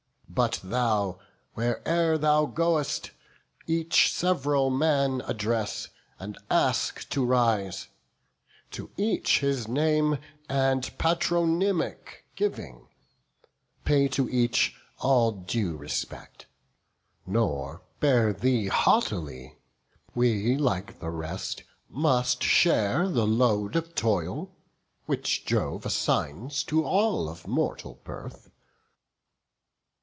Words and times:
But 0.33 0.61
thou, 0.63 1.19
where'er 1.57 2.17
thou 2.17 2.45
go'st, 2.45 3.11
each 3.67 4.13
sev'ral 4.13 4.69
man 4.69 5.21
Address, 5.27 5.89
and 6.19 6.37
ask 6.49 7.07
to 7.09 7.25
rise; 7.25 7.89
to 8.71 8.89
each 8.95 9.39
his 9.41 9.67
name 9.67 10.19
And 10.47 10.97
patronymic 10.97 12.23
giving; 12.37 12.87
pay 13.83 14.07
to 14.07 14.29
each 14.29 14.73
All 14.99 15.33
due 15.33 15.75
respect; 15.75 16.45
nor 17.27 17.81
bear 17.99 18.31
thee 18.31 18.67
haughtily; 18.67 19.57
We 20.15 20.55
like 20.55 21.01
the 21.01 21.09
rest 21.11 21.63
must 21.89 22.41
share 22.41 23.09
the 23.09 23.27
load 23.27 23.75
of 23.75 23.95
toil. 23.95 24.55
Which 25.07 25.45
Jove 25.45 25.85
assigns 25.85 26.63
to 26.63 26.85
all 26.85 27.27
of 27.27 27.45
mortal 27.47 27.95
birth." 28.05 28.47